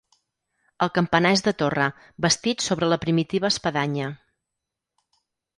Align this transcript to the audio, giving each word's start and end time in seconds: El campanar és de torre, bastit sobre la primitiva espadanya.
El 0.85 0.89
campanar 0.95 1.33
és 1.37 1.43
de 1.49 1.53
torre, 1.59 1.89
bastit 2.27 2.65
sobre 2.69 2.89
la 2.95 3.01
primitiva 3.05 3.53
espadanya. 3.55 4.11